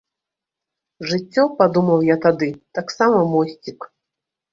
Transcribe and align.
Жыццё, 1.09 1.43
падумаў 1.59 1.99
я 2.07 2.15
тады, 2.23 2.49
таксама 2.79 3.19
мосцік. 3.35 3.79